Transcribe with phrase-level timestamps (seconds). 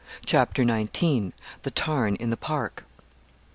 [0.25, 1.31] CHAPTER XIX.
[1.61, 2.85] THE TARN IN THE PARK.